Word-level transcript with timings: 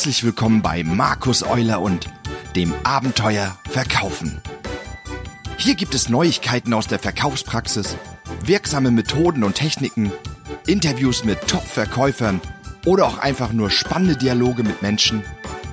Herzlich 0.00 0.24
willkommen 0.24 0.62
bei 0.62 0.82
Markus 0.82 1.42
Euler 1.42 1.82
und 1.82 2.08
dem 2.56 2.72
Abenteuer 2.84 3.58
Verkaufen. 3.68 4.40
Hier 5.58 5.74
gibt 5.74 5.94
es 5.94 6.08
Neuigkeiten 6.08 6.72
aus 6.72 6.86
der 6.86 6.98
Verkaufspraxis, 6.98 7.98
wirksame 8.42 8.92
Methoden 8.92 9.44
und 9.44 9.56
Techniken, 9.56 10.10
Interviews 10.66 11.24
mit 11.24 11.46
Top-Verkäufern 11.46 12.40
oder 12.86 13.04
auch 13.04 13.18
einfach 13.18 13.52
nur 13.52 13.68
spannende 13.68 14.16
Dialoge 14.16 14.62
mit 14.62 14.80
Menschen, 14.80 15.22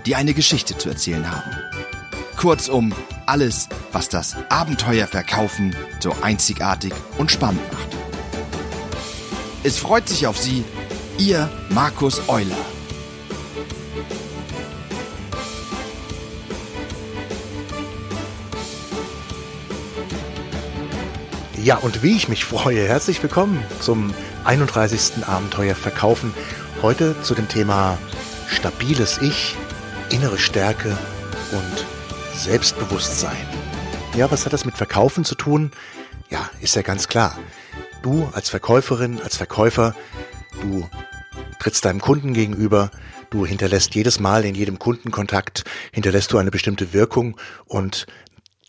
die 0.06 0.16
eine 0.18 0.34
Geschichte 0.34 0.78
zu 0.78 0.90
erzählen 0.90 1.32
haben. 1.32 1.52
Kurzum, 2.36 2.94
alles, 3.28 3.70
was 3.94 4.10
das 4.10 4.36
Abenteuer 4.50 5.08
Verkaufen 5.08 5.74
so 6.02 6.14
einzigartig 6.22 6.92
und 7.18 7.32
spannend 7.32 7.62
macht. 7.72 7.96
Es 9.64 9.78
freut 9.78 10.10
sich 10.10 10.28
auf 10.28 10.38
Sie, 10.38 10.66
Ihr 11.18 11.50
Markus 11.70 12.28
Euler. 12.28 12.77
Ja, 21.68 21.76
und 21.76 22.02
wie 22.02 22.16
ich 22.16 22.30
mich 22.30 22.46
freue, 22.46 22.88
herzlich 22.88 23.22
willkommen 23.22 23.62
zum 23.82 24.14
31. 24.46 25.28
Abenteuer 25.28 25.76
Verkaufen. 25.76 26.34
Heute 26.82 27.22
zu 27.24 27.36
dem 27.36 27.50
Thema 27.50 27.98
stabiles 28.48 29.18
Ich, 29.22 29.54
innere 30.10 30.38
Stärke 30.38 30.98
und 31.52 31.86
Selbstbewusstsein. 32.38 33.36
Ja, 34.16 34.32
was 34.32 34.46
hat 34.46 34.54
das 34.54 34.64
mit 34.64 34.78
Verkaufen 34.78 35.26
zu 35.26 35.36
tun? 35.36 35.72
Ja, 36.30 36.50
ist 36.62 36.78
ja 36.78 36.84
ganz 36.84 37.10
klar. 37.10 37.38
Du 38.02 38.30
als 38.32 38.50
Verkäuferin, 38.50 39.20
als 39.22 39.36
Verkäufer, 39.36 39.94
du 40.62 40.88
trittst 41.60 41.84
deinem 41.84 42.00
Kunden 42.00 42.34
gegenüber, 42.34 42.92
du 43.30 43.46
hinterlässt 43.46 43.94
jedes 43.94 44.22
Mal 44.22 44.46
in 44.46 44.56
jedem 44.56 44.80
Kundenkontakt, 44.80 45.66
hinterlässt 45.92 46.32
du 46.32 46.38
eine 46.38 46.50
bestimmte 46.50 46.94
Wirkung 46.94 47.38
und 47.66 48.08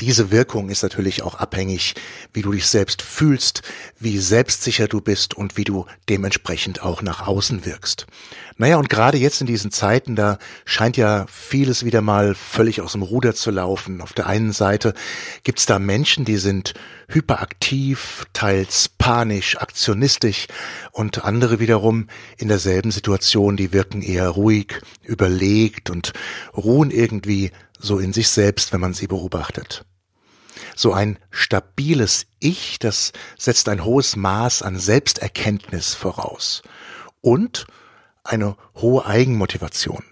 diese 0.00 0.30
Wirkung 0.30 0.68
ist 0.68 0.82
natürlich 0.82 1.22
auch 1.22 1.34
abhängig, 1.34 1.94
wie 2.32 2.42
du 2.42 2.52
dich 2.52 2.66
selbst 2.66 3.02
fühlst, 3.02 3.62
wie 3.98 4.18
selbstsicher 4.18 4.86
du 4.86 5.00
bist 5.00 5.34
und 5.34 5.56
wie 5.56 5.64
du 5.64 5.86
dementsprechend 6.08 6.82
auch 6.82 7.02
nach 7.02 7.26
außen 7.26 7.64
wirkst. 7.64 8.06
Naja, 8.56 8.76
und 8.76 8.88
gerade 8.88 9.18
jetzt 9.18 9.40
in 9.40 9.46
diesen 9.46 9.70
Zeiten, 9.70 10.14
da 10.14 10.38
scheint 10.64 10.96
ja 10.96 11.26
vieles 11.28 11.84
wieder 11.84 12.00
mal 12.00 12.34
völlig 12.34 12.80
aus 12.80 12.92
dem 12.92 13.02
Ruder 13.02 13.34
zu 13.34 13.50
laufen. 13.50 14.00
Auf 14.00 14.12
der 14.12 14.26
einen 14.26 14.52
Seite 14.52 14.94
gibt's 15.42 15.66
da 15.66 15.78
Menschen, 15.78 16.24
die 16.24 16.38
sind 16.38 16.74
hyperaktiv, 17.08 18.26
teils 18.32 18.88
panisch, 18.88 19.56
aktionistisch 19.58 20.46
und 20.92 21.24
andere 21.24 21.58
wiederum 21.60 22.08
in 22.36 22.48
derselben 22.48 22.90
Situation, 22.90 23.56
die 23.56 23.72
wirken 23.72 24.02
eher 24.02 24.28
ruhig, 24.28 24.80
überlegt 25.02 25.90
und 25.90 26.12
ruhen 26.56 26.90
irgendwie 26.90 27.50
so 27.78 27.98
in 27.98 28.12
sich 28.12 28.28
selbst, 28.28 28.72
wenn 28.72 28.80
man 28.80 28.94
sie 28.94 29.06
beobachtet. 29.06 29.84
So 30.76 30.92
ein 30.92 31.18
stabiles 31.30 32.26
Ich, 32.40 32.78
das 32.78 33.12
setzt 33.36 33.68
ein 33.68 33.84
hohes 33.84 34.16
Maß 34.16 34.62
an 34.62 34.78
Selbsterkenntnis 34.78 35.94
voraus 35.94 36.62
und 37.20 37.66
eine 38.24 38.56
hohe 38.74 39.06
Eigenmotivation. 39.06 40.04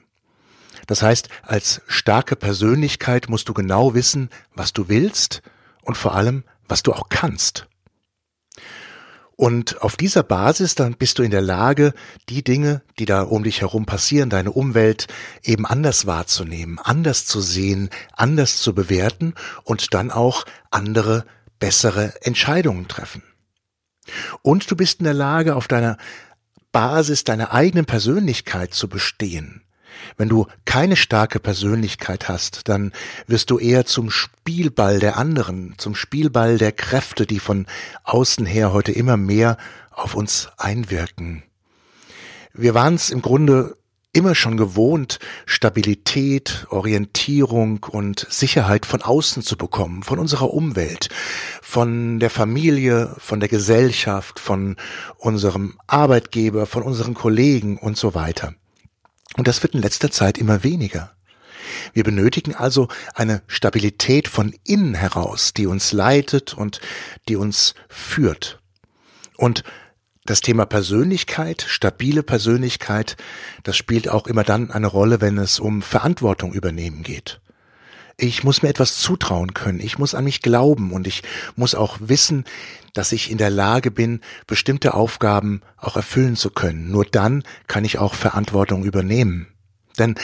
Das 0.86 1.02
heißt, 1.02 1.28
als 1.42 1.82
starke 1.88 2.36
Persönlichkeit 2.36 3.28
musst 3.28 3.48
du 3.48 3.54
genau 3.54 3.94
wissen, 3.94 4.30
was 4.54 4.72
du 4.72 4.88
willst 4.88 5.42
und 5.82 5.96
vor 5.96 6.14
allem, 6.14 6.44
was 6.68 6.82
du 6.82 6.92
auch 6.92 7.08
kannst. 7.08 7.66
Und 9.36 9.82
auf 9.82 9.96
dieser 9.96 10.22
Basis 10.22 10.74
dann 10.74 10.94
bist 10.94 11.18
du 11.18 11.22
in 11.22 11.30
der 11.30 11.42
Lage, 11.42 11.92
die 12.30 12.42
Dinge, 12.42 12.80
die 12.98 13.04
da 13.04 13.22
um 13.22 13.44
dich 13.44 13.60
herum 13.60 13.84
passieren, 13.84 14.30
deine 14.30 14.50
Umwelt 14.50 15.08
eben 15.42 15.66
anders 15.66 16.06
wahrzunehmen, 16.06 16.78
anders 16.82 17.26
zu 17.26 17.42
sehen, 17.42 17.90
anders 18.12 18.56
zu 18.56 18.74
bewerten 18.74 19.34
und 19.62 19.92
dann 19.92 20.10
auch 20.10 20.46
andere, 20.70 21.26
bessere 21.58 22.14
Entscheidungen 22.22 22.88
treffen. 22.88 23.22
Und 24.40 24.70
du 24.70 24.76
bist 24.76 25.00
in 25.00 25.04
der 25.04 25.14
Lage, 25.14 25.54
auf 25.54 25.68
deiner 25.68 25.98
Basis 26.72 27.24
deiner 27.24 27.52
eigenen 27.52 27.86
Persönlichkeit 27.86 28.72
zu 28.72 28.88
bestehen. 28.88 29.65
Wenn 30.16 30.28
du 30.28 30.46
keine 30.64 30.96
starke 30.96 31.40
Persönlichkeit 31.40 32.28
hast, 32.28 32.68
dann 32.68 32.92
wirst 33.26 33.50
du 33.50 33.58
eher 33.58 33.86
zum 33.86 34.10
Spielball 34.10 34.98
der 34.98 35.16
anderen, 35.16 35.74
zum 35.78 35.94
Spielball 35.94 36.58
der 36.58 36.72
Kräfte, 36.72 37.26
die 37.26 37.40
von 37.40 37.66
außen 38.04 38.46
her 38.46 38.72
heute 38.72 38.92
immer 38.92 39.16
mehr 39.16 39.56
auf 39.90 40.14
uns 40.14 40.48
einwirken. 40.56 41.42
Wir 42.52 42.74
waren 42.74 42.94
es 42.94 43.10
im 43.10 43.22
Grunde 43.22 43.76
immer 44.16 44.34
schon 44.34 44.56
gewohnt, 44.56 45.18
Stabilität, 45.44 46.66
Orientierung 46.70 47.84
und 47.84 48.26
Sicherheit 48.30 48.86
von 48.86 49.02
außen 49.02 49.42
zu 49.42 49.58
bekommen, 49.58 50.02
von 50.02 50.18
unserer 50.18 50.54
Umwelt, 50.54 51.10
von 51.60 52.18
der 52.18 52.30
Familie, 52.30 53.14
von 53.18 53.40
der 53.40 53.50
Gesellschaft, 53.50 54.40
von 54.40 54.76
unserem 55.18 55.74
Arbeitgeber, 55.86 56.64
von 56.64 56.82
unseren 56.82 57.12
Kollegen 57.12 57.76
und 57.76 57.98
so 57.98 58.14
weiter. 58.14 58.54
Und 59.36 59.48
das 59.48 59.62
wird 59.62 59.74
in 59.74 59.82
letzter 59.82 60.10
Zeit 60.10 60.38
immer 60.38 60.62
weniger. 60.64 61.12
Wir 61.92 62.04
benötigen 62.04 62.54
also 62.54 62.88
eine 63.14 63.42
Stabilität 63.46 64.28
von 64.28 64.54
innen 64.64 64.94
heraus, 64.94 65.52
die 65.52 65.66
uns 65.66 65.92
leitet 65.92 66.54
und 66.54 66.80
die 67.28 67.36
uns 67.36 67.74
führt. 67.88 68.60
Und 69.36 69.62
das 70.24 70.40
Thema 70.40 70.66
Persönlichkeit, 70.66 71.64
stabile 71.68 72.22
Persönlichkeit, 72.22 73.16
das 73.62 73.76
spielt 73.76 74.08
auch 74.08 74.26
immer 74.26 74.42
dann 74.42 74.70
eine 74.70 74.88
Rolle, 74.88 75.20
wenn 75.20 75.38
es 75.38 75.60
um 75.60 75.82
Verantwortung 75.82 76.52
übernehmen 76.52 77.02
geht. 77.02 77.40
Ich 78.18 78.44
muss 78.44 78.62
mir 78.62 78.70
etwas 78.70 78.98
zutrauen 78.98 79.52
können, 79.52 79.78
ich 79.78 79.98
muss 79.98 80.14
an 80.14 80.24
mich 80.24 80.40
glauben 80.40 80.92
und 80.92 81.06
ich 81.06 81.22
muss 81.54 81.74
auch 81.74 81.98
wissen, 82.00 82.44
dass 82.94 83.12
ich 83.12 83.30
in 83.30 83.36
der 83.36 83.50
Lage 83.50 83.90
bin, 83.90 84.20
bestimmte 84.46 84.94
Aufgaben 84.94 85.60
auch 85.76 85.96
erfüllen 85.96 86.34
zu 86.34 86.48
können. 86.48 86.90
Nur 86.90 87.04
dann 87.04 87.44
kann 87.66 87.84
ich 87.84 87.98
auch 87.98 88.14
Verantwortung 88.14 88.84
übernehmen. 88.84 89.48
Denn, 89.98 90.14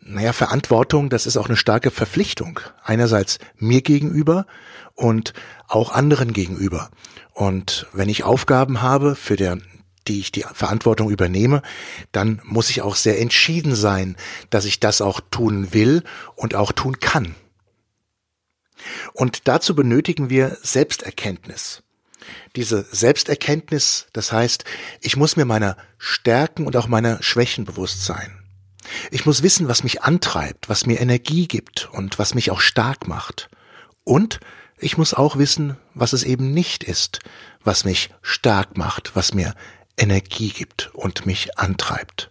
naja, 0.00 0.32
Verantwortung, 0.32 1.08
das 1.08 1.26
ist 1.26 1.36
auch 1.36 1.46
eine 1.46 1.56
starke 1.56 1.92
Verpflichtung. 1.92 2.58
Einerseits 2.82 3.38
mir 3.56 3.82
gegenüber 3.82 4.46
und 4.94 5.32
auch 5.68 5.92
anderen 5.92 6.32
gegenüber. 6.32 6.90
Und 7.32 7.86
wenn 7.92 8.08
ich 8.08 8.24
Aufgaben 8.24 8.82
habe, 8.82 9.14
für 9.14 9.36
der, 9.36 9.58
die 10.08 10.20
ich 10.20 10.32
die 10.32 10.44
Verantwortung 10.52 11.10
übernehme, 11.10 11.62
dann 12.12 12.40
muss 12.44 12.70
ich 12.70 12.82
auch 12.82 12.96
sehr 12.96 13.20
entschieden 13.20 13.74
sein, 13.74 14.16
dass 14.50 14.64
ich 14.64 14.80
das 14.80 15.00
auch 15.00 15.20
tun 15.30 15.72
will 15.72 16.02
und 16.34 16.54
auch 16.54 16.72
tun 16.72 17.00
kann. 17.00 17.34
Und 19.12 19.48
dazu 19.48 19.74
benötigen 19.74 20.30
wir 20.30 20.56
Selbsterkenntnis. 20.62 21.82
Diese 22.56 22.86
Selbsterkenntnis, 22.90 24.06
das 24.12 24.32
heißt, 24.32 24.64
ich 25.00 25.16
muss 25.16 25.36
mir 25.36 25.44
meiner 25.44 25.76
Stärken 25.98 26.66
und 26.66 26.76
auch 26.76 26.88
meiner 26.88 27.22
Schwächen 27.22 27.64
bewusst 27.64 28.04
sein. 28.04 28.42
Ich 29.10 29.26
muss 29.26 29.42
wissen, 29.42 29.68
was 29.68 29.82
mich 29.82 30.02
antreibt, 30.02 30.68
was 30.68 30.86
mir 30.86 31.00
Energie 31.00 31.48
gibt 31.48 31.88
und 31.92 32.18
was 32.18 32.34
mich 32.34 32.50
auch 32.50 32.60
stark 32.60 33.08
macht. 33.08 33.48
Und 34.04 34.40
ich 34.78 34.98
muss 34.98 35.14
auch 35.14 35.36
wissen, 35.36 35.76
was 35.94 36.12
es 36.12 36.22
eben 36.22 36.52
nicht 36.52 36.84
ist, 36.84 37.20
was 37.64 37.84
mich 37.84 38.10
stark 38.22 38.76
macht, 38.76 39.16
was 39.16 39.34
mir 39.34 39.54
Energie 39.96 40.50
gibt 40.50 40.90
und 40.94 41.26
mich 41.26 41.58
antreibt. 41.58 42.30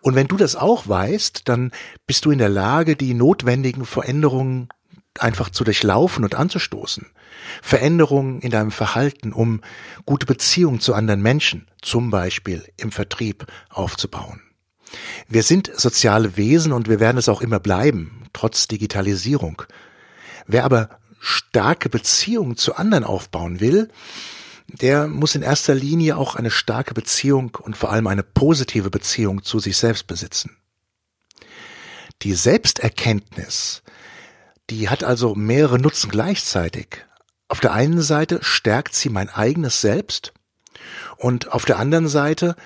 Und 0.00 0.14
wenn 0.14 0.26
du 0.26 0.36
das 0.36 0.56
auch 0.56 0.88
weißt, 0.88 1.48
dann 1.48 1.72
bist 2.06 2.24
du 2.24 2.30
in 2.30 2.38
der 2.38 2.48
Lage, 2.48 2.96
die 2.96 3.14
notwendigen 3.14 3.86
Veränderungen 3.86 4.68
einfach 5.18 5.50
zu 5.50 5.64
durchlaufen 5.64 6.24
und 6.24 6.34
anzustoßen. 6.34 7.06
Veränderungen 7.62 8.40
in 8.40 8.50
deinem 8.50 8.70
Verhalten, 8.70 9.32
um 9.32 9.60
gute 10.06 10.26
Beziehungen 10.26 10.80
zu 10.80 10.94
anderen 10.94 11.22
Menschen, 11.22 11.68
zum 11.82 12.10
Beispiel 12.10 12.64
im 12.76 12.90
Vertrieb, 12.90 13.46
aufzubauen. 13.68 14.40
Wir 15.28 15.42
sind 15.42 15.70
soziale 15.74 16.36
Wesen 16.36 16.72
und 16.72 16.88
wir 16.88 17.00
werden 17.00 17.18
es 17.18 17.28
auch 17.28 17.40
immer 17.40 17.60
bleiben, 17.60 18.24
trotz 18.32 18.68
Digitalisierung. 18.68 19.62
Wer 20.46 20.64
aber 20.64 20.90
starke 21.20 21.88
Beziehungen 21.88 22.56
zu 22.56 22.76
anderen 22.76 23.04
aufbauen 23.04 23.60
will, 23.60 23.88
der 24.66 25.06
muss 25.06 25.34
in 25.34 25.42
erster 25.42 25.74
Linie 25.74 26.16
auch 26.16 26.36
eine 26.36 26.50
starke 26.50 26.94
Beziehung 26.94 27.56
und 27.60 27.76
vor 27.76 27.92
allem 27.92 28.06
eine 28.06 28.22
positive 28.22 28.90
Beziehung 28.90 29.42
zu 29.42 29.58
sich 29.58 29.76
selbst 29.76 30.06
besitzen. 30.06 30.56
Die 32.22 32.34
Selbsterkenntnis, 32.34 33.82
die 34.70 34.88
hat 34.88 35.04
also 35.04 35.34
mehrere 35.34 35.78
Nutzen 35.78 36.10
gleichzeitig. 36.10 37.04
Auf 37.48 37.60
der 37.60 37.72
einen 37.72 38.00
Seite 38.00 38.38
stärkt 38.42 38.94
sie 38.94 39.10
mein 39.10 39.28
eigenes 39.28 39.80
Selbst 39.80 40.32
und 41.16 41.52
auf 41.52 41.64
der 41.64 41.78
anderen 41.78 42.08
Seite 42.08 42.56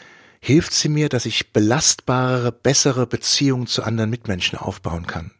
hilft 0.41 0.73
sie 0.73 0.89
mir, 0.89 1.09
dass 1.09 1.27
ich 1.27 1.53
belastbarere, 1.53 2.53
bessere 2.53 3.07
Beziehungen 3.07 3.67
zu 3.67 3.83
anderen 3.83 4.11
Mitmenschen 4.11 4.59
aufbauen 4.59 5.07
kann. 5.07 5.33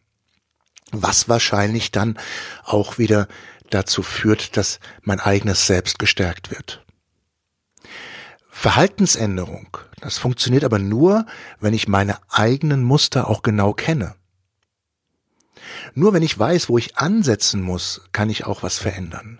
Was 0.91 1.29
wahrscheinlich 1.29 1.91
dann 1.91 2.17
auch 2.63 2.97
wieder 2.97 3.27
dazu 3.69 4.03
führt, 4.03 4.57
dass 4.57 4.79
mein 5.01 5.19
eigenes 5.19 5.67
Selbst 5.67 5.99
gestärkt 5.99 6.51
wird. 6.51 6.83
Verhaltensänderung, 8.49 9.77
Das 10.01 10.17
funktioniert 10.17 10.63
aber 10.63 10.79
nur, 10.79 11.25
wenn 11.59 11.73
ich 11.73 11.87
meine 11.87 12.17
eigenen 12.29 12.83
Muster 12.83 13.29
auch 13.29 13.41
genau 13.41 13.73
kenne. 13.73 14.15
Nur 15.93 16.13
wenn 16.13 16.23
ich 16.23 16.37
weiß, 16.37 16.69
wo 16.69 16.77
ich 16.77 16.97
ansetzen 16.97 17.61
muss, 17.61 18.01
kann 18.11 18.29
ich 18.29 18.45
auch 18.45 18.63
was 18.63 18.77
verändern. 18.77 19.39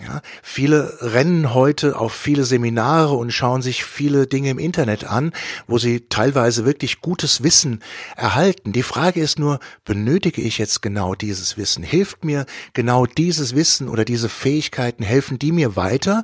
Ja, 0.00 0.22
viele 0.42 0.96
rennen 1.00 1.54
heute 1.54 1.98
auf 1.98 2.12
viele 2.12 2.44
Seminare 2.44 3.14
und 3.14 3.32
schauen 3.32 3.62
sich 3.62 3.84
viele 3.84 4.28
Dinge 4.28 4.50
im 4.50 4.58
Internet 4.60 5.02
an, 5.04 5.32
wo 5.66 5.78
sie 5.78 6.06
teilweise 6.08 6.64
wirklich 6.64 7.00
gutes 7.00 7.42
Wissen 7.42 7.82
erhalten. 8.16 8.72
Die 8.72 8.84
Frage 8.84 9.20
ist 9.20 9.40
nur, 9.40 9.58
benötige 9.84 10.40
ich 10.40 10.58
jetzt 10.58 10.82
genau 10.82 11.16
dieses 11.16 11.56
Wissen? 11.56 11.82
Hilft 11.82 12.24
mir 12.24 12.46
genau 12.74 13.06
dieses 13.06 13.56
Wissen 13.56 13.88
oder 13.88 14.04
diese 14.04 14.28
Fähigkeiten, 14.28 15.02
helfen 15.02 15.40
die 15.40 15.50
mir 15.50 15.74
weiter, 15.74 16.22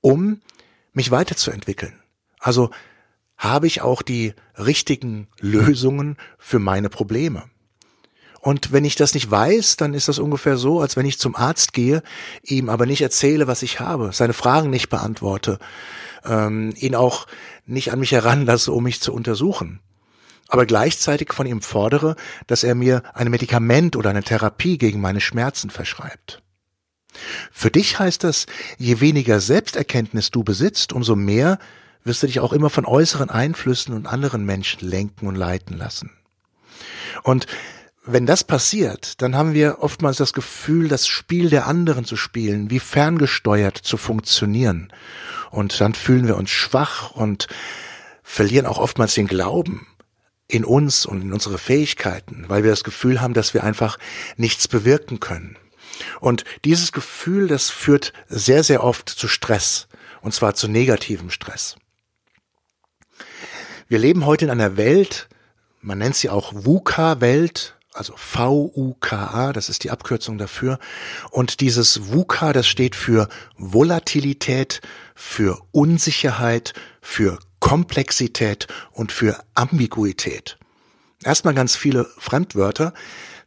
um 0.00 0.40
mich 0.92 1.12
weiterzuentwickeln? 1.12 2.00
Also 2.40 2.70
habe 3.36 3.68
ich 3.68 3.82
auch 3.82 4.02
die 4.02 4.34
richtigen 4.58 5.28
Lösungen 5.38 6.16
für 6.38 6.58
meine 6.58 6.88
Probleme? 6.88 7.44
Und 8.46 8.70
wenn 8.70 8.84
ich 8.84 8.94
das 8.94 9.12
nicht 9.12 9.28
weiß, 9.28 9.74
dann 9.76 9.92
ist 9.92 10.06
das 10.06 10.20
ungefähr 10.20 10.56
so, 10.56 10.80
als 10.80 10.96
wenn 10.96 11.04
ich 11.04 11.18
zum 11.18 11.34
Arzt 11.34 11.72
gehe, 11.72 12.00
ihm 12.44 12.68
aber 12.68 12.86
nicht 12.86 13.02
erzähle, 13.02 13.48
was 13.48 13.64
ich 13.64 13.80
habe, 13.80 14.10
seine 14.12 14.34
Fragen 14.34 14.70
nicht 14.70 14.88
beantworte, 14.88 15.58
ähm, 16.24 16.72
ihn 16.76 16.94
auch 16.94 17.26
nicht 17.64 17.90
an 17.90 17.98
mich 17.98 18.12
heranlasse, 18.12 18.70
um 18.70 18.84
mich 18.84 19.00
zu 19.00 19.12
untersuchen. 19.12 19.80
Aber 20.46 20.64
gleichzeitig 20.64 21.32
von 21.32 21.48
ihm 21.48 21.60
fordere, 21.60 22.14
dass 22.46 22.62
er 22.62 22.76
mir 22.76 23.02
ein 23.14 23.32
Medikament 23.32 23.96
oder 23.96 24.10
eine 24.10 24.22
Therapie 24.22 24.78
gegen 24.78 25.00
meine 25.00 25.20
Schmerzen 25.20 25.68
verschreibt. 25.68 26.40
Für 27.50 27.72
dich 27.72 27.98
heißt 27.98 28.22
das, 28.22 28.46
je 28.78 29.00
weniger 29.00 29.40
Selbsterkenntnis 29.40 30.30
du 30.30 30.44
besitzt, 30.44 30.92
umso 30.92 31.16
mehr 31.16 31.58
wirst 32.04 32.22
du 32.22 32.28
dich 32.28 32.38
auch 32.38 32.52
immer 32.52 32.70
von 32.70 32.86
äußeren 32.86 33.28
Einflüssen 33.28 33.92
und 33.92 34.06
anderen 34.06 34.44
Menschen 34.44 34.88
lenken 34.88 35.26
und 35.26 35.34
leiten 35.34 35.76
lassen. 35.76 36.12
Und 37.24 37.48
wenn 38.06 38.24
das 38.24 38.44
passiert, 38.44 39.20
dann 39.20 39.34
haben 39.34 39.52
wir 39.52 39.78
oftmals 39.80 40.16
das 40.16 40.32
Gefühl, 40.32 40.88
das 40.88 41.08
Spiel 41.08 41.50
der 41.50 41.66
anderen 41.66 42.04
zu 42.04 42.16
spielen, 42.16 42.70
wie 42.70 42.78
ferngesteuert 42.78 43.76
zu 43.76 43.96
funktionieren. 43.96 44.92
Und 45.50 45.80
dann 45.80 45.92
fühlen 45.92 46.28
wir 46.28 46.36
uns 46.36 46.50
schwach 46.50 47.10
und 47.10 47.48
verlieren 48.22 48.66
auch 48.66 48.78
oftmals 48.78 49.14
den 49.14 49.26
Glauben 49.26 49.86
in 50.48 50.64
uns 50.64 51.04
und 51.04 51.22
in 51.22 51.32
unsere 51.32 51.58
Fähigkeiten, 51.58 52.44
weil 52.48 52.62
wir 52.62 52.70
das 52.70 52.84
Gefühl 52.84 53.20
haben, 53.20 53.34
dass 53.34 53.54
wir 53.54 53.64
einfach 53.64 53.98
nichts 54.36 54.68
bewirken 54.68 55.18
können. 55.18 55.58
Und 56.20 56.44
dieses 56.64 56.92
Gefühl, 56.92 57.48
das 57.48 57.70
führt 57.70 58.12
sehr, 58.28 58.62
sehr 58.62 58.84
oft 58.84 59.08
zu 59.08 59.26
Stress, 59.26 59.88
und 60.20 60.32
zwar 60.32 60.54
zu 60.54 60.68
negativem 60.68 61.30
Stress. 61.30 61.76
Wir 63.88 63.98
leben 63.98 64.26
heute 64.26 64.44
in 64.44 64.50
einer 64.50 64.76
Welt, 64.76 65.28
man 65.80 65.98
nennt 65.98 66.16
sie 66.16 66.30
auch 66.30 66.52
VUCA-Welt, 66.54 67.75
also 67.96 68.14
V-U-K-A, 68.16 69.52
das 69.52 69.68
ist 69.68 69.84
die 69.84 69.90
Abkürzung 69.90 70.38
dafür. 70.38 70.78
Und 71.30 71.60
dieses 71.60 72.12
VUCA, 72.12 72.52
das 72.52 72.66
steht 72.66 72.94
für 72.94 73.28
Volatilität, 73.56 74.80
für 75.14 75.60
Unsicherheit, 75.72 76.74
für 77.00 77.38
Komplexität 77.60 78.66
und 78.92 79.12
für 79.12 79.42
Ambiguität. 79.54 80.58
Erstmal 81.24 81.54
ganz 81.54 81.74
viele 81.74 82.06
Fremdwörter. 82.18 82.92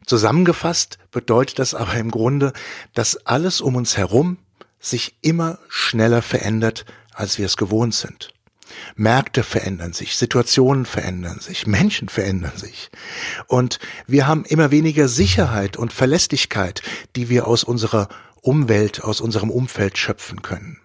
Zusammengefasst 0.04 0.98
bedeutet 1.12 1.58
das 1.58 1.74
aber 1.74 1.94
im 1.94 2.10
Grunde, 2.10 2.52
dass 2.94 3.26
alles 3.26 3.60
um 3.60 3.76
uns 3.76 3.96
herum 3.96 4.38
sich 4.80 5.16
immer 5.22 5.58
schneller 5.68 6.22
verändert, 6.22 6.84
als 7.12 7.38
wir 7.38 7.46
es 7.46 7.56
gewohnt 7.56 7.94
sind. 7.94 8.32
Märkte 8.96 9.42
verändern 9.42 9.92
sich, 9.92 10.16
Situationen 10.16 10.86
verändern 10.86 11.40
sich, 11.40 11.66
Menschen 11.66 12.08
verändern 12.08 12.56
sich. 12.56 12.90
Und 13.46 13.78
wir 14.06 14.26
haben 14.26 14.44
immer 14.44 14.70
weniger 14.70 15.08
Sicherheit 15.08 15.76
und 15.76 15.92
Verlässlichkeit, 15.92 16.82
die 17.16 17.28
wir 17.28 17.46
aus 17.46 17.64
unserer 17.64 18.08
Umwelt, 18.42 19.02
aus 19.02 19.20
unserem 19.20 19.50
Umfeld 19.50 19.98
schöpfen 19.98 20.42
können. 20.42 20.78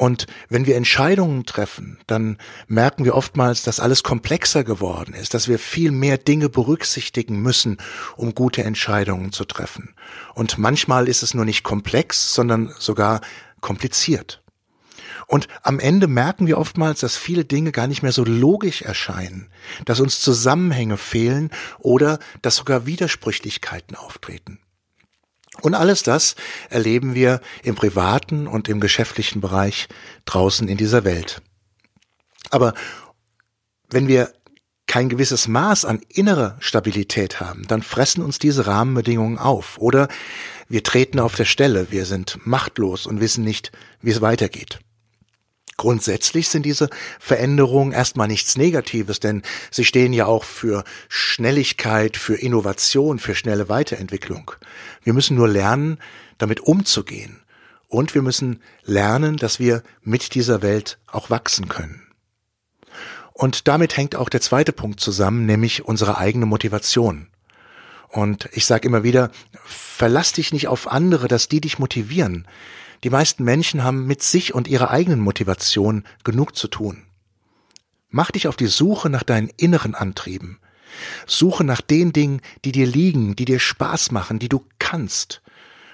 Und 0.00 0.26
wenn 0.48 0.64
wir 0.64 0.76
Entscheidungen 0.76 1.44
treffen, 1.44 1.98
dann 2.06 2.38
merken 2.68 3.04
wir 3.04 3.14
oftmals, 3.14 3.64
dass 3.64 3.80
alles 3.80 4.02
komplexer 4.02 4.64
geworden 4.64 5.12
ist, 5.12 5.34
dass 5.34 5.46
wir 5.46 5.58
viel 5.58 5.90
mehr 5.90 6.16
Dinge 6.16 6.48
berücksichtigen 6.48 7.42
müssen, 7.42 7.76
um 8.16 8.34
gute 8.34 8.64
Entscheidungen 8.64 9.30
zu 9.30 9.44
treffen. 9.44 9.94
Und 10.34 10.56
manchmal 10.56 11.06
ist 11.06 11.22
es 11.22 11.34
nur 11.34 11.44
nicht 11.44 11.64
komplex, 11.64 12.32
sondern 12.32 12.72
sogar 12.78 13.20
kompliziert. 13.60 14.42
Und 15.30 15.46
am 15.62 15.78
Ende 15.78 16.08
merken 16.08 16.48
wir 16.48 16.58
oftmals, 16.58 16.98
dass 16.98 17.16
viele 17.16 17.44
Dinge 17.44 17.70
gar 17.70 17.86
nicht 17.86 18.02
mehr 18.02 18.10
so 18.10 18.24
logisch 18.24 18.82
erscheinen, 18.82 19.48
dass 19.84 20.00
uns 20.00 20.18
Zusammenhänge 20.18 20.96
fehlen 20.96 21.50
oder 21.78 22.18
dass 22.42 22.56
sogar 22.56 22.84
Widersprüchlichkeiten 22.84 23.94
auftreten. 23.94 24.58
Und 25.60 25.74
alles 25.74 26.02
das 26.02 26.34
erleben 26.68 27.14
wir 27.14 27.40
im 27.62 27.76
privaten 27.76 28.48
und 28.48 28.68
im 28.68 28.80
geschäftlichen 28.80 29.40
Bereich 29.40 29.86
draußen 30.24 30.66
in 30.66 30.76
dieser 30.76 31.04
Welt. 31.04 31.42
Aber 32.50 32.74
wenn 33.88 34.08
wir 34.08 34.32
kein 34.88 35.08
gewisses 35.08 35.46
Maß 35.46 35.84
an 35.84 36.00
innerer 36.08 36.56
Stabilität 36.58 37.38
haben, 37.38 37.68
dann 37.68 37.82
fressen 37.82 38.24
uns 38.24 38.40
diese 38.40 38.66
Rahmenbedingungen 38.66 39.38
auf. 39.38 39.78
Oder 39.78 40.08
wir 40.68 40.82
treten 40.82 41.20
auf 41.20 41.36
der 41.36 41.44
Stelle, 41.44 41.92
wir 41.92 42.04
sind 42.04 42.44
machtlos 42.44 43.06
und 43.06 43.20
wissen 43.20 43.44
nicht, 43.44 43.70
wie 44.02 44.10
es 44.10 44.20
weitergeht. 44.20 44.80
Grundsätzlich 45.80 46.50
sind 46.50 46.66
diese 46.66 46.90
Veränderungen 47.18 47.92
erstmal 47.92 48.28
nichts 48.28 48.58
Negatives, 48.58 49.18
denn 49.18 49.40
sie 49.70 49.86
stehen 49.86 50.12
ja 50.12 50.26
auch 50.26 50.44
für 50.44 50.84
Schnelligkeit, 51.08 52.18
für 52.18 52.34
Innovation, 52.34 53.18
für 53.18 53.34
schnelle 53.34 53.70
Weiterentwicklung. 53.70 54.50
Wir 55.02 55.14
müssen 55.14 55.38
nur 55.38 55.48
lernen, 55.48 55.96
damit 56.36 56.60
umzugehen. 56.60 57.40
Und 57.88 58.14
wir 58.14 58.20
müssen 58.20 58.60
lernen, 58.82 59.38
dass 59.38 59.58
wir 59.58 59.82
mit 60.02 60.34
dieser 60.34 60.60
Welt 60.60 60.98
auch 61.06 61.30
wachsen 61.30 61.70
können. 61.70 62.02
Und 63.32 63.66
damit 63.66 63.96
hängt 63.96 64.16
auch 64.16 64.28
der 64.28 64.42
zweite 64.42 64.72
Punkt 64.72 65.00
zusammen, 65.00 65.46
nämlich 65.46 65.86
unsere 65.86 66.18
eigene 66.18 66.44
Motivation. 66.44 67.28
Und 68.08 68.50
ich 68.52 68.66
sage 68.66 68.86
immer 68.86 69.02
wieder, 69.02 69.30
verlass 69.64 70.34
dich 70.34 70.52
nicht 70.52 70.68
auf 70.68 70.92
andere, 70.92 71.26
dass 71.26 71.48
die 71.48 71.62
dich 71.62 71.78
motivieren. 71.78 72.46
Die 73.02 73.10
meisten 73.10 73.44
Menschen 73.44 73.82
haben 73.82 74.06
mit 74.06 74.22
sich 74.22 74.54
und 74.54 74.68
ihrer 74.68 74.90
eigenen 74.90 75.20
Motivation 75.20 76.04
genug 76.24 76.54
zu 76.54 76.68
tun. 76.68 77.04
Mach 78.10 78.30
dich 78.30 78.48
auf 78.48 78.56
die 78.56 78.66
Suche 78.66 79.08
nach 79.08 79.22
deinen 79.22 79.48
inneren 79.56 79.94
Antrieben. 79.94 80.58
Suche 81.26 81.64
nach 81.64 81.80
den 81.80 82.12
Dingen, 82.12 82.40
die 82.64 82.72
dir 82.72 82.86
liegen, 82.86 83.36
die 83.36 83.44
dir 83.44 83.60
Spaß 83.60 84.10
machen, 84.10 84.38
die 84.38 84.48
du 84.48 84.64
kannst. 84.78 85.40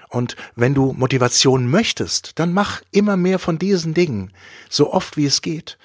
Und 0.09 0.35
wenn 0.55 0.73
du 0.73 0.93
Motivation 0.93 1.69
möchtest, 1.69 2.39
dann 2.39 2.53
mach 2.53 2.81
immer 2.91 3.17
mehr 3.17 3.39
von 3.39 3.59
diesen 3.59 3.93
Dingen, 3.93 4.33
so 4.69 4.91
oft 4.91 5.17
wie 5.17 5.25
es 5.25 5.41
geht. 5.41 5.77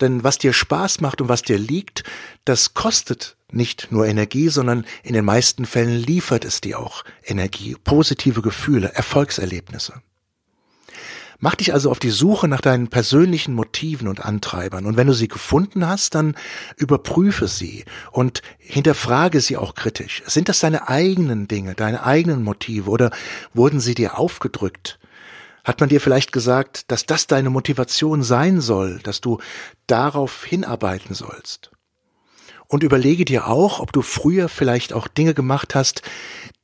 Denn 0.00 0.24
was 0.24 0.38
dir 0.38 0.52
Spaß 0.52 1.00
macht 1.00 1.20
und 1.20 1.28
was 1.28 1.42
dir 1.42 1.58
liegt, 1.58 2.04
das 2.44 2.74
kostet 2.74 3.36
nicht 3.50 3.88
nur 3.90 4.06
Energie, 4.06 4.48
sondern 4.48 4.84
in 5.02 5.14
den 5.14 5.24
meisten 5.24 5.64
Fällen 5.64 5.98
liefert 5.98 6.44
es 6.44 6.60
dir 6.60 6.78
auch 6.78 7.04
Energie, 7.24 7.76
positive 7.82 8.42
Gefühle, 8.42 8.92
Erfolgserlebnisse. 8.92 10.02
Mach 11.38 11.54
dich 11.54 11.74
also 11.74 11.90
auf 11.90 11.98
die 11.98 12.10
Suche 12.10 12.48
nach 12.48 12.60
deinen 12.60 12.88
persönlichen 12.88 13.54
Motiven 13.54 14.08
und 14.08 14.24
Antreibern. 14.24 14.86
Und 14.86 14.96
wenn 14.96 15.06
du 15.06 15.12
sie 15.12 15.28
gefunden 15.28 15.86
hast, 15.86 16.14
dann 16.14 16.34
überprüfe 16.76 17.46
sie 17.46 17.84
und 18.10 18.42
hinterfrage 18.58 19.40
sie 19.40 19.56
auch 19.56 19.74
kritisch. 19.74 20.22
Sind 20.26 20.48
das 20.48 20.60
deine 20.60 20.88
eigenen 20.88 21.46
Dinge, 21.46 21.74
deine 21.74 22.04
eigenen 22.04 22.42
Motive 22.42 22.90
oder 22.90 23.10
wurden 23.52 23.80
sie 23.80 23.94
dir 23.94 24.18
aufgedrückt? 24.18 24.98
Hat 25.62 25.80
man 25.80 25.88
dir 25.88 26.00
vielleicht 26.00 26.32
gesagt, 26.32 26.90
dass 26.90 27.06
das 27.06 27.26
deine 27.26 27.50
Motivation 27.50 28.22
sein 28.22 28.60
soll, 28.60 29.00
dass 29.00 29.20
du 29.20 29.38
darauf 29.86 30.44
hinarbeiten 30.44 31.14
sollst? 31.14 31.70
Und 32.68 32.82
überlege 32.82 33.24
dir 33.24 33.46
auch, 33.46 33.80
ob 33.80 33.92
du 33.92 34.02
früher 34.02 34.48
vielleicht 34.48 34.92
auch 34.92 35.06
Dinge 35.06 35.34
gemacht 35.34 35.74
hast, 35.74 36.02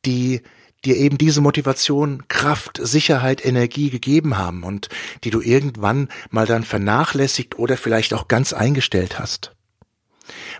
die 0.05 0.43
dir 0.85 0.97
eben 0.97 1.19
diese 1.19 1.41
Motivation, 1.41 2.25
Kraft, 2.29 2.81
Sicherheit, 2.83 3.45
Energie 3.45 3.91
gegeben 3.91 4.37
haben 4.37 4.65
und 4.65 4.89
die 5.25 5.31
du 5.31 5.41
irgendwann 5.41 6.09
mal 6.31 6.47
dann 6.47 6.65
vernachlässigt 6.65 7.59
oder 7.59 7.77
vielleicht 7.77 8.15
auch 8.15 8.29
ganz 8.29 8.53
eingestellt 8.53 9.19
hast. 9.19 9.55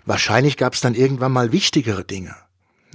Wahrscheinlich 0.05 0.57
gab 0.57 0.73
es 0.73 0.81
dann 0.81 0.95
irgendwann 0.95 1.31
mal 1.31 1.51
wichtigere 1.51 2.03
Dinge. 2.03 2.35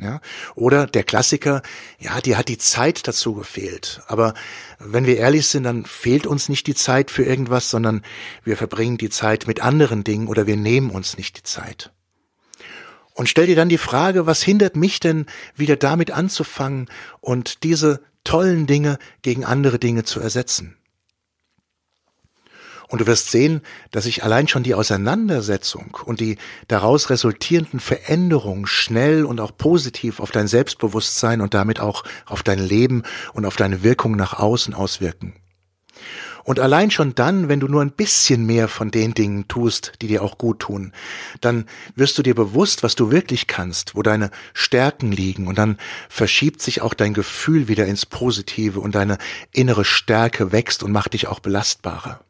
Ja, 0.00 0.20
oder 0.54 0.86
der 0.86 1.02
Klassiker, 1.02 1.60
ja, 1.98 2.20
die 2.20 2.36
hat 2.36 2.46
die 2.46 2.58
Zeit 2.58 3.08
dazu 3.08 3.34
gefehlt. 3.34 4.00
Aber 4.06 4.34
wenn 4.78 5.06
wir 5.06 5.16
ehrlich 5.16 5.48
sind, 5.48 5.64
dann 5.64 5.84
fehlt 5.86 6.24
uns 6.24 6.48
nicht 6.48 6.68
die 6.68 6.76
Zeit 6.76 7.10
für 7.10 7.24
irgendwas, 7.24 7.68
sondern 7.68 8.02
wir 8.44 8.56
verbringen 8.56 8.96
die 8.96 9.10
Zeit 9.10 9.48
mit 9.48 9.60
anderen 9.60 10.04
Dingen 10.04 10.28
oder 10.28 10.46
wir 10.46 10.56
nehmen 10.56 10.90
uns 10.90 11.16
nicht 11.16 11.38
die 11.38 11.42
Zeit. 11.42 11.90
Und 13.18 13.28
stell 13.28 13.46
dir 13.46 13.56
dann 13.56 13.68
die 13.68 13.78
Frage, 13.78 14.26
was 14.26 14.44
hindert 14.44 14.76
mich 14.76 15.00
denn 15.00 15.26
wieder 15.56 15.74
damit 15.74 16.12
anzufangen 16.12 16.88
und 17.20 17.64
diese 17.64 18.00
tollen 18.22 18.68
Dinge 18.68 18.96
gegen 19.22 19.44
andere 19.44 19.80
Dinge 19.80 20.04
zu 20.04 20.20
ersetzen? 20.20 20.76
Und 22.86 23.00
du 23.00 23.08
wirst 23.08 23.32
sehen, 23.32 23.62
dass 23.90 24.04
sich 24.04 24.22
allein 24.22 24.46
schon 24.46 24.62
die 24.62 24.76
Auseinandersetzung 24.76 25.98
und 26.04 26.20
die 26.20 26.38
daraus 26.68 27.10
resultierenden 27.10 27.80
Veränderungen 27.80 28.68
schnell 28.68 29.24
und 29.24 29.40
auch 29.40 29.56
positiv 29.56 30.20
auf 30.20 30.30
dein 30.30 30.46
Selbstbewusstsein 30.46 31.40
und 31.40 31.54
damit 31.54 31.80
auch 31.80 32.04
auf 32.24 32.44
dein 32.44 32.60
Leben 32.60 33.02
und 33.32 33.46
auf 33.46 33.56
deine 33.56 33.82
Wirkung 33.82 34.14
nach 34.14 34.34
außen 34.34 34.74
auswirken. 34.74 35.34
Und 36.44 36.60
allein 36.60 36.90
schon 36.90 37.14
dann, 37.14 37.48
wenn 37.48 37.60
du 37.60 37.68
nur 37.68 37.82
ein 37.82 37.90
bisschen 37.90 38.46
mehr 38.46 38.68
von 38.68 38.90
den 38.90 39.14
Dingen 39.14 39.48
tust, 39.48 39.92
die 40.00 40.08
dir 40.08 40.22
auch 40.22 40.38
gut 40.38 40.60
tun, 40.60 40.92
dann 41.40 41.66
wirst 41.94 42.16
du 42.18 42.22
dir 42.22 42.34
bewusst, 42.34 42.82
was 42.82 42.94
du 42.94 43.10
wirklich 43.10 43.46
kannst, 43.46 43.94
wo 43.94 44.02
deine 44.02 44.30
Stärken 44.54 45.12
liegen 45.12 45.46
und 45.46 45.58
dann 45.58 45.78
verschiebt 46.08 46.62
sich 46.62 46.80
auch 46.80 46.94
dein 46.94 47.14
Gefühl 47.14 47.68
wieder 47.68 47.86
ins 47.86 48.06
Positive 48.06 48.80
und 48.80 48.94
deine 48.94 49.18
innere 49.52 49.84
Stärke 49.84 50.52
wächst 50.52 50.82
und 50.82 50.92
macht 50.92 51.12
dich 51.12 51.26
auch 51.28 51.40
belastbarer. 51.40 52.20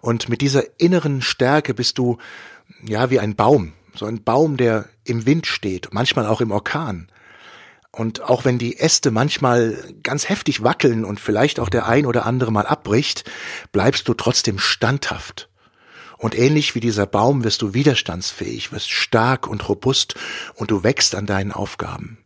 Und 0.00 0.28
mit 0.28 0.40
dieser 0.40 0.64
inneren 0.80 1.22
Stärke 1.22 1.74
bist 1.74 1.96
du, 1.98 2.18
ja, 2.84 3.10
wie 3.10 3.20
ein 3.20 3.36
Baum, 3.36 3.72
so 3.94 4.06
ein 4.06 4.24
Baum, 4.24 4.56
der 4.56 4.86
im 5.04 5.26
Wind 5.26 5.46
steht, 5.46 5.88
manchmal 5.92 6.26
auch 6.26 6.40
im 6.40 6.50
Orkan. 6.50 7.08
Und 7.94 8.22
auch 8.22 8.46
wenn 8.46 8.58
die 8.58 8.78
Äste 8.78 9.10
manchmal 9.10 9.76
ganz 10.02 10.30
heftig 10.30 10.64
wackeln 10.64 11.04
und 11.04 11.20
vielleicht 11.20 11.60
auch 11.60 11.68
der 11.68 11.86
ein 11.86 12.06
oder 12.06 12.24
andere 12.24 12.50
mal 12.50 12.66
abbricht, 12.66 13.30
bleibst 13.70 14.08
du 14.08 14.14
trotzdem 14.14 14.58
standhaft. 14.58 15.50
Und 16.16 16.38
ähnlich 16.38 16.74
wie 16.74 16.80
dieser 16.80 17.04
Baum 17.04 17.44
wirst 17.44 17.60
du 17.60 17.74
widerstandsfähig, 17.74 18.72
wirst 18.72 18.90
stark 18.90 19.46
und 19.46 19.68
robust 19.68 20.14
und 20.54 20.70
du 20.70 20.84
wächst 20.84 21.14
an 21.14 21.26
deinen 21.26 21.52
Aufgaben. 21.52 22.18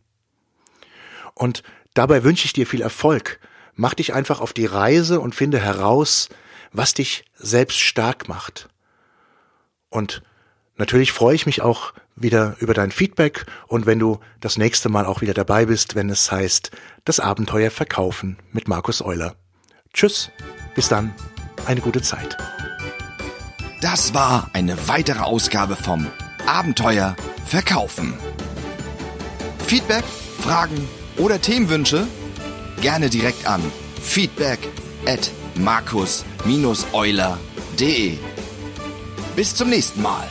Und 1.33 1.63
dabei 1.93 2.23
wünsche 2.23 2.45
ich 2.45 2.53
dir 2.53 2.65
viel 2.65 2.81
Erfolg. 2.81 3.39
Mach 3.73 3.93
dich 3.93 4.13
einfach 4.13 4.39
auf 4.39 4.53
die 4.53 4.65
Reise 4.65 5.19
und 5.19 5.35
finde 5.35 5.59
heraus, 5.59 6.29
was 6.71 6.93
dich 6.93 7.25
selbst 7.35 7.79
stark 7.79 8.29
macht. 8.29 8.69
Und 9.89 10.21
natürlich 10.77 11.11
freue 11.11 11.35
ich 11.35 11.45
mich 11.45 11.61
auch 11.61 11.93
wieder 12.15 12.55
über 12.59 12.73
dein 12.73 12.91
Feedback 12.91 13.45
und 13.67 13.85
wenn 13.85 13.99
du 13.99 14.19
das 14.39 14.57
nächste 14.57 14.89
Mal 14.89 15.05
auch 15.05 15.21
wieder 15.21 15.33
dabei 15.33 15.65
bist, 15.65 15.95
wenn 15.95 16.09
es 16.09 16.31
heißt, 16.31 16.71
das 17.05 17.19
Abenteuer 17.19 17.71
verkaufen 17.71 18.37
mit 18.51 18.67
Markus 18.67 19.01
Euler. 19.01 19.35
Tschüss, 19.93 20.31
bis 20.75 20.89
dann, 20.89 21.13
eine 21.65 21.81
gute 21.81 22.01
Zeit. 22.01 22.37
Das 23.81 24.13
war 24.13 24.49
eine 24.53 24.87
weitere 24.87 25.19
Ausgabe 25.19 25.75
vom 25.75 26.07
Abenteuer 26.47 27.15
verkaufen. 27.45 28.13
Feedback, 29.67 30.03
Fragen 30.41 30.87
oder 31.17 31.41
Themenwünsche? 31.41 32.07
Gerne 32.81 33.09
direkt 33.09 33.45
an 33.45 33.61
feedback 34.01 34.59
at 35.05 35.29
markus-euler.de. 35.55 38.17
Bis 39.35 39.55
zum 39.55 39.69
nächsten 39.69 40.01
Mal. 40.01 40.27